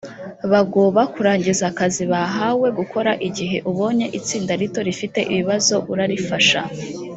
[0.51, 6.61] bagoba kurangiza akazi bahawe gukora igihe ubonye itsinda rito rifite ibibazo urarifasha